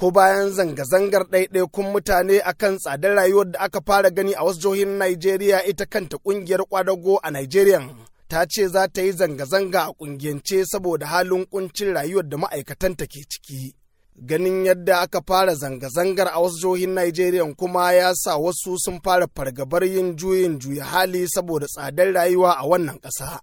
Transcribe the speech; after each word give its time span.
ko 0.00 0.10
bayan 0.10 0.50
zanga-zangar 0.52 1.24
ɗaiɗaikun 1.32 1.86
mutane 1.92 2.36
akan 2.50 2.76
tsadar 2.78 3.14
rayuwar 3.16 3.50
da 3.50 3.58
aka 3.60 3.80
fara 3.86 4.10
gani 4.10 4.32
a 4.34 4.44
wasu 4.44 4.60
jihohin 4.60 4.98
Najeriya 4.98 5.64
ita 5.64 5.86
kanta 5.86 6.16
ƙungiyar 6.18 6.64
kwadago 6.68 7.16
a 7.22 7.30
Najeriya 7.30 7.80
ta 8.28 8.44
ce 8.46 8.68
za 8.68 8.88
ta 8.88 9.00
yi 9.02 9.12
zanga-zanga 9.12 9.80
a 9.88 9.92
ƙungiyance 9.98 10.64
saboda 10.66 11.06
halin 11.06 11.46
kuncin 11.46 11.94
rayuwar 11.94 12.28
da 12.28 12.36
ma'aikatanta 12.36 13.06
ke 13.06 13.24
ciki. 13.28 13.72
Ganin 14.16 14.64
yadda 14.66 15.00
aka 15.00 15.20
fara 15.26 15.54
zanga-zangar 15.54 16.28
a 16.28 16.40
wasu 16.40 16.60
jihohin 16.60 16.92
Najeriya 16.94 17.54
kuma 17.56 17.92
ya 17.92 18.12
sa 18.14 18.36
wasu 18.36 18.76
sun 18.78 19.00
fara 19.02 19.26
fargabar 19.34 19.82
yin 19.84 20.14
juyin 20.16 20.58
juya 20.60 20.84
hali 20.84 21.24
saboda 21.28 21.66
tsadar 21.66 22.12
rayuwa 22.12 22.52
a 22.60 22.66
wannan 22.68 23.00
ƙasa. 23.00 23.40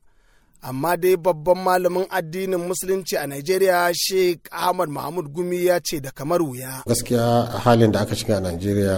Amma 0.69 0.91
dai 0.97 1.15
babban 1.25 1.59
malamin 1.65 2.05
addinin 2.17 2.59
musulunci 2.67 3.15
a 3.17 3.27
Najeriya 3.27 3.91
Sheikh 3.93 4.47
Ahmad 4.51 4.89
Mahmud 4.89 5.27
Gumi 5.33 5.65
ya 5.65 5.79
ce 5.79 5.99
da 5.99 6.11
kamar 6.11 6.41
wuya. 6.41 6.83
Gaskiya 6.87 7.59
halin 7.63 7.91
da 7.91 8.01
aka 8.01 8.15
shiga 8.15 8.37
a 8.37 8.41
Najeriya 8.41 8.95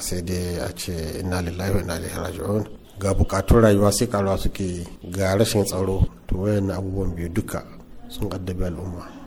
sai 0.00 0.20
dai 0.22 0.58
a 0.60 0.68
ce 0.80 0.92
inna 1.20 1.40
lillahi 1.42 1.72
wa 1.74 1.80
inna 1.80 1.96
ilaihi 1.98 2.18
raji'un. 2.24 2.62
Ga 3.00 3.14
bukatun 3.14 3.60
rayuwa 3.64 3.90
sai 3.92 4.06
karuwa 4.06 4.36
suke 4.38 4.68
ga 5.14 5.34
rashin 5.38 5.64
tsaro 5.64 5.98
to 6.28 6.34
wayannan 6.42 6.76
abubuwan 6.78 7.14
biyu 7.16 7.28
duka 7.28 7.60
sun 8.08 8.28
addabi 8.36 8.64
al'umma. 8.64 9.17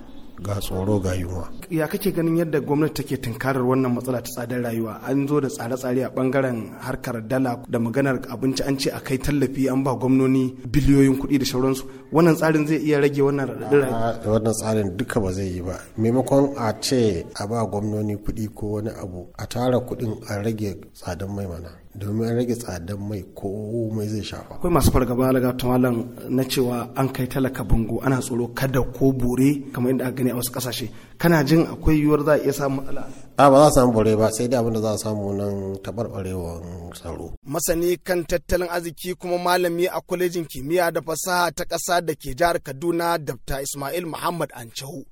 Ga 0.42 0.56
tsoro 0.60 1.00
ga 1.00 1.14
yunwa. 1.16 1.50
Ya 1.70 1.88
kake 1.88 2.12
ganin 2.12 2.38
yadda 2.38 2.60
gwamnati 2.62 3.04
take 3.04 3.18
tunkarar 3.22 3.62
wannan 3.64 3.94
matsala 3.94 4.22
ta 4.22 4.30
tsadar 4.32 4.62
rayuwa 4.62 5.02
an 5.06 5.28
zo 5.28 5.40
da 5.40 5.48
tsare-tsare 5.48 6.04
a 6.04 6.10
ɓangaren 6.10 6.60
harkar 6.82 7.22
dala 7.28 7.62
da 7.70 7.80
maganar 7.80 8.20
abinci 8.30 8.64
an 8.64 8.78
ce 8.80 8.90
a 8.90 9.00
kai 9.00 9.18
tallafi 9.18 9.70
an 9.70 9.84
ba 9.84 9.94
gwamnoni 9.96 10.56
biliyoyin 10.66 11.18
kuɗi 11.20 11.38
da 11.40 11.46
sauransu 11.46 11.86
wannan 12.12 12.36
tsarin 12.36 12.66
zai 12.68 12.78
iya 12.82 13.00
rage 13.00 13.22
wannan 13.22 13.48
raɗaɗin 13.48 13.80
rayuwa. 13.82 14.20
wannan 14.34 14.54
tsarin 14.54 14.98
duka 14.98 15.20
ba 15.20 15.32
zai 15.32 15.48
yi 15.54 15.62
ba 15.62 15.76
maimakon 15.98 16.54
a 16.58 16.74
ce 16.82 17.26
a 17.36 17.48
ba 17.48 17.66
gwamnoni 17.66 18.16
kuɗi 18.18 18.50
ko 18.54 18.66
wani 18.72 18.90
abu 18.90 19.28
a 19.38 19.46
tara 19.48 19.80
kuɗin 19.80 20.14
a 20.28 20.42
rage 20.44 20.76
tsadan 20.94 21.30
mai 21.36 21.46
mana 21.48 21.70
domin 22.00 22.28
an 22.30 22.36
rage 22.38 22.56
tsadan 22.62 22.98
mai 23.10 23.24
komai 23.40 24.08
zai 24.14 24.24
shafa. 24.30 24.54
Akwai 24.56 24.72
masu 24.76 24.90
fargaba 24.94 25.24
alaga 25.30 25.52
malam 25.72 25.96
na 26.36 26.44
cewa 26.52 26.78
an 27.00 27.08
kai 27.16 27.28
talaka 27.34 27.64
bango 27.70 27.96
ana 28.06 28.18
tsoro 28.26 28.46
kada 28.60 28.82
ko 28.96 29.06
bore 29.20 29.50
kamar 29.74 29.90
yadda 29.92 30.06
aka 30.08 30.16
gani 30.18 30.30
a 30.32 30.36
wasu 30.36 30.52
ƙasashe. 30.56 30.88
Kana 31.22 31.44
jin 31.44 31.64
akwai 31.74 31.96
yiwuwar 32.00 32.22
za 32.26 32.34
a 32.34 32.38
iya 32.44 32.54
samun 32.60 32.78
matsala? 32.86 33.04
A 33.38 33.50
ba 33.52 33.58
za 33.60 33.68
a 33.68 33.72
samu 33.76 33.92
bore 33.96 34.14
ba 34.22 34.28
sai 34.36 34.48
dai 34.48 34.60
abin 34.60 34.74
da 34.74 34.82
za 34.86 34.92
a 34.94 34.98
samu 35.04 35.26
nan 35.38 35.56
taɓarɓarewar 35.84 36.60
tsaro. 36.96 37.28
Masani 37.54 37.92
kan 38.08 38.22
tattalin 38.30 38.70
arziki 38.76 39.10
kuma 39.20 39.38
malami 39.46 39.86
a 39.88 40.00
kwalejin 40.08 40.46
kimiyya 40.52 40.92
da 40.96 41.02
fasaha 41.08 41.52
ta 41.58 41.64
ƙasa 41.72 41.96
da 42.06 42.14
ke 42.22 42.32
jihar 42.40 42.58
Kaduna 42.66 43.18
Dr. 43.28 43.60
Ismail 43.66 44.06
Muhammad 44.06 44.50
Ancahu. 44.56 45.04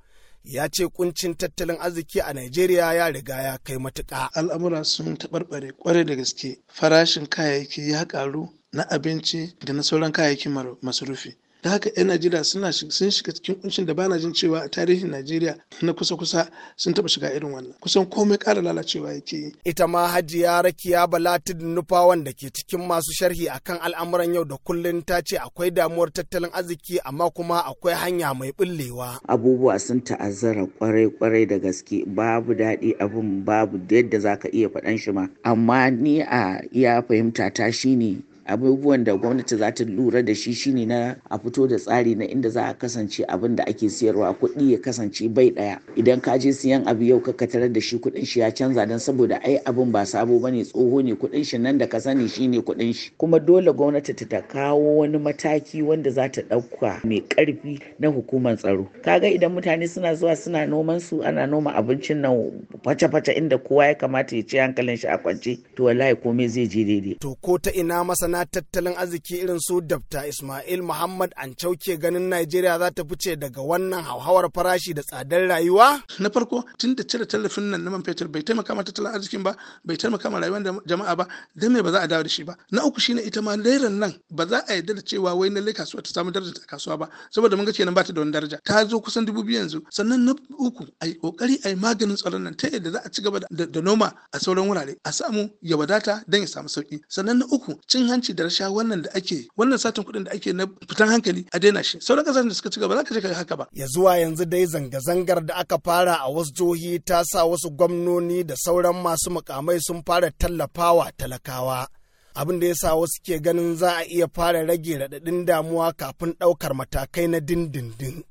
Ya 0.43 0.67
ce 0.69 0.87
kuncin 0.87 1.35
tattalin 1.35 1.77
arziki 1.79 2.19
a 2.21 2.33
Najeriya 2.33 2.93
ya 2.93 3.09
riga 3.11 3.41
ya 3.41 3.57
kai 3.63 3.77
matuƙa. 3.77 4.29
Al'amura 4.33 4.83
sun 4.83 5.17
taɓarɓare 5.17 5.71
ƙwarai 5.77 6.05
da 6.05 6.15
gaske 6.15 6.59
farashin 6.67 7.27
kayayyaki 7.27 7.89
ya 7.91 8.05
ƙaru 8.07 8.49
na 8.73 8.83
abinci 8.89 9.55
da 9.65 9.73
na 9.73 9.81
sauran 9.83 10.11
kayayyakin 10.11 10.77
masarufi. 10.81 11.35
Da 11.63 11.69
haka 11.69 11.89
'yan 11.97 12.07
najeriya 12.07 12.43
suna 12.43 12.71
sun 12.71 12.89
shiga 13.11 13.31
cikin 13.33 13.55
kuncin 13.55 13.85
da 13.85 13.93
bana 13.93 14.17
jin 14.19 14.33
cewa 14.33 14.61
a 14.63 14.69
tarihin 14.69 15.09
najeriya 15.11 15.55
na 15.81 15.93
kusa-kusa 15.93 16.47
sun 16.75 16.93
taba 16.93 17.09
shiga 17.09 17.33
irin 17.33 17.52
wannan. 17.52 17.73
Kusan 17.81 18.05
komai 18.05 18.38
ƙara 18.38 18.61
lalacewa 18.61 19.13
yake 19.13 19.38
yi. 19.38 19.52
Ita 19.65 19.87
ma 19.87 20.07
hajiya 20.07 20.61
rakiya 20.61 21.07
balatid 21.07 21.61
nufa 21.61 22.05
wanda 22.07 22.31
ke 22.33 22.47
cikin 22.53 22.80
masu 22.87 23.11
sharhi 23.13 23.49
akan 23.49 23.77
al'amuran 23.81 24.33
yau 24.33 24.45
da 24.45 24.55
kullun 24.57 25.03
ta 25.05 25.21
ce 25.21 25.35
akwai 25.37 25.71
damuwar 25.71 26.11
tattalin 26.13 26.49
arziki 26.53 26.99
amma 27.03 27.30
kuma 27.30 27.59
akwai 27.65 27.93
hanya 27.95 28.33
mai 28.33 28.52
bullewa 28.52 29.19
abubuwa 29.27 29.80
sun 29.80 30.02
ta'azzara 30.02 30.63
ƙwarai 30.80 31.11
ƙwarai 31.19 31.47
da 31.47 31.57
gaske. 31.59 32.05
Babu 32.07 32.53
daɗi 32.55 32.95
abun 32.99 33.43
babu 33.45 33.77
yadda 33.89 34.19
zaka 34.19 34.47
iya 34.53 34.69
faɗan 34.69 34.97
shi 34.97 35.11
ma. 35.11 35.27
Amma 35.43 35.91
ni 35.91 36.21
a 36.21 36.61
iya 36.71 37.02
fahimta 37.03 37.52
ta 37.53 37.71
shine 37.71 38.23
abubuwan 38.50 39.03
da 39.03 39.16
gwamnati 39.16 39.55
za 39.55 39.72
ta 39.72 39.83
lura 39.83 40.22
da 40.23 40.36
shi 40.36 40.53
shine 40.53 40.86
na 40.86 41.15
a 41.30 41.37
fito 41.39 41.67
da 41.67 41.77
tsari 41.77 42.15
na 42.15 42.26
inda 42.26 42.49
za 42.49 42.65
a 42.67 42.73
kasance 42.73 43.23
abin 43.27 43.55
da 43.55 43.64
ake 43.67 43.89
siyarwa 43.89 44.33
kuɗi 44.33 44.71
ya 44.71 44.77
kasance 44.82 45.27
bai 45.30 45.52
ɗaya. 45.52 45.80
Idan 45.95 46.21
ka 46.21 46.37
je 46.37 46.54
siyan 46.54 46.88
abu 46.88 47.04
yau 47.04 47.20
ka 47.20 47.48
tarar 47.48 47.70
da 47.71 47.82
shi 47.82 47.98
kuɗin 47.98 48.26
shi 48.26 48.39
ya 48.39 48.52
canza 48.52 48.86
don 48.86 48.99
saboda 48.99 49.39
ai 49.43 49.58
abin 49.65 49.92
ba 49.92 50.05
sabo 50.05 50.39
ba 50.39 50.52
ne 50.52 50.64
tsoho 50.64 51.02
ne 51.04 51.14
kuɗin 51.14 51.43
shi 51.45 51.58
nan 51.58 51.77
da 51.77 51.88
ka 51.88 51.99
sani 51.99 52.27
shine 52.27 52.61
kuɗin 52.61 52.93
shi. 52.93 53.11
Kuma 53.17 53.39
dole 53.39 53.71
gwamnati 53.73 54.14
ta 54.27 54.42
kawo 54.42 54.98
wani 54.98 55.17
mataki 55.17 55.82
wanda 55.82 56.09
za 56.11 56.30
ta 56.30 56.42
ɗauka 56.42 56.99
mai 57.04 57.21
ƙarfi 57.21 57.80
na 57.99 58.08
hukumar 58.08 58.58
tsaro. 58.58 58.88
Kaga 59.04 59.27
idan 59.27 59.52
mutane 59.54 59.88
suna 59.88 60.15
zuwa 60.15 60.36
suna 60.36 60.65
noman 60.65 60.99
su 60.99 61.21
ana 61.23 61.45
noma 61.48 61.71
abincin 61.73 62.17
nan 62.21 62.52
face-face 62.83 63.32
inda 63.38 63.58
kowa 63.58 63.86
ya 63.88 63.93
kamata 63.95 64.36
ya 64.36 64.43
ce 64.43 64.58
hankalin 64.59 64.98
shi 64.98 65.08
a 65.08 65.17
kwance 65.17 65.58
to 65.76 65.83
wallahi 65.83 66.15
komai 66.15 66.48
zai 66.49 66.67
je 66.67 66.83
daidai. 66.86 67.20
To 67.20 67.36
ko 67.42 67.58
ta 67.58 67.71
ina 67.71 68.04
masana 68.04 68.39
tattalin 68.45 68.95
arziki 68.98 69.38
irin 69.44 69.60
su 69.60 69.82
Dr. 69.82 70.26
Ismail 70.27 70.82
Muhammad 70.82 71.32
Ancau 71.36 71.76
ke 71.76 71.98
ganin 72.00 72.30
Najeriya 72.30 72.80
za 72.80 72.92
ta 72.92 73.04
fice 73.04 73.36
daga 73.36 73.61
wannan 73.61 74.04
hauhawar 74.04 74.50
farashi 74.54 74.94
da 74.94 75.02
tsadar 75.04 75.48
rayuwa? 75.48 76.02
Na 76.20 76.30
farko 76.30 76.64
tun 76.77 76.95
da 76.95 77.04
cire 77.04 77.26
tallafin 77.26 77.70
nan 77.72 77.83
na 77.83 77.89
man 77.92 78.04
fetur 78.04 78.27
bai 78.27 78.42
taimaka 78.44 78.76
ma 78.76 78.83
tattalin 78.83 79.14
arzikin 79.16 79.44
ba, 79.44 79.55
bai 79.86 79.98
taimaka 79.98 80.30
ma 80.30 80.39
rayuwar 80.39 80.61
jama'a 80.86 81.16
ba, 81.16 81.27
dan 81.55 81.73
me 81.73 81.82
ba 81.82 81.92
za 81.92 82.00
a 82.02 82.08
dawo 82.08 82.23
da 82.23 82.30
shi 82.30 82.44
ba. 82.44 82.55
Na 82.72 82.83
uku 82.86 83.00
shine 83.00 83.20
ita 83.22 83.42
ma 83.42 83.55
lairan 83.55 83.98
nan 84.00 84.14
ba 84.32 84.45
za 84.48 84.64
a 84.67 84.73
yarda 84.76 84.94
da 84.95 85.02
cewa 85.02 85.33
wai 85.36 85.50
lalle 85.50 85.73
kasuwa 85.73 86.04
ta 86.04 86.10
samu 86.14 86.32
daraja 86.32 86.54
ta 86.54 86.61
kasuwa 86.67 86.98
ba, 86.98 87.10
saboda 87.32 87.56
mun 87.58 87.66
ga 87.66 87.71
kenan 87.73 87.94
ba 87.94 88.04
ta 88.04 88.14
da 88.14 88.21
wani 88.21 88.32
daraja. 88.32 88.60
Ta 88.64 88.86
zo 88.86 89.00
kusan 89.00 89.26
dubu 89.26 89.44
biyu 89.44 89.60
yanzu. 89.60 89.82
Sannan 89.89 90.26
na 90.26 90.33
uku 90.60 90.86
ai 91.02 91.14
ƙoƙari 91.21 91.66
ai 91.66 91.76
maganin 91.76 92.16
tsaron 92.16 92.44
nan 92.44 92.56
ta 92.56 92.67
yadda 92.67 92.92
za 92.92 93.00
a 93.06 93.10
ci 93.10 93.21
gaba 93.21 93.39
da 93.50 93.82
noma 93.82 94.14
a 94.33 94.38
sauran 94.39 94.67
wurare 94.67 94.95
a 95.04 95.11
samu 95.11 95.50
ya 95.61 95.77
wadata 95.77 96.23
dan 96.27 96.42
ya 96.42 96.48
samu 96.48 96.67
sauƙi. 96.70 97.02
Sannan 97.10 97.39
na 97.39 97.45
uku 97.52 97.80
cin 97.88 98.08
hanci 98.19 98.33
da 98.33 98.43
rasha 98.43 98.69
wannan 98.69 99.02
da 99.03 99.09
ake 99.15 99.47
wannan 99.57 99.77
satin 99.83 100.03
kuɗin 100.03 100.23
da 100.25 100.31
ake 100.31 100.53
na 100.53 100.65
fitan 100.89 101.09
hankali 101.09 101.41
a 101.52 101.59
daina 101.59 101.83
shi. 101.83 101.97
Sauran 102.02 102.25
ƙasashen 102.25 102.49
da 102.49 102.53
suka 102.55 102.69
ci 102.69 102.80
gaba 102.80 102.95
za 102.95 103.03
ka 103.03 103.13
je 103.15 103.21
ka 103.21 103.33
haka 103.33 103.55
ba. 103.57 103.65
Ya 103.71 103.87
zuwa 103.87 104.17
yanzu 104.19 104.45
dai 104.45 104.65
zanga-zangar 104.65 105.45
da 105.45 105.55
aka 105.55 105.77
fara 105.85 106.15
a 106.21 106.29
wasu 106.35 106.52
jihohi 106.53 106.99
ta 107.05 107.23
sa 107.23 107.45
wasu 107.45 107.69
gwamnoni 107.71 108.43
da 108.43 108.55
sauran 108.55 108.99
masu 109.03 109.29
mukamai 109.31 109.79
sun 109.81 110.03
fara 110.05 110.31
tallafawa 110.31 111.11
talakawa. 111.17 111.87
Abin 112.35 112.59
da 112.59 112.67
ya 112.67 112.75
sa 112.75 112.95
wasu 112.95 113.21
ke 113.25 113.39
ganin 113.41 113.75
za 113.75 113.97
a 113.97 114.03
iya 114.05 114.27
fara 114.35 114.65
rage 114.65 114.93
raɗaɗin 115.02 115.45
damuwa 115.47 115.93
kafin 115.93 116.33
ɗaukar 116.39 116.73
matakai 116.75 117.27
na 117.29 117.39
dindindin. 117.39 118.23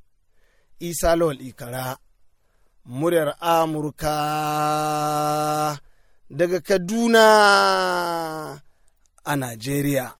Isa 0.80 1.16
lawal 1.16 1.40
ikara 1.40 1.96
muryar 2.86 3.34
amurka 3.40 4.14
daga 6.30 6.60
kaduna. 6.60 7.24
A 9.28 9.36
Najeriya. 9.36 10.12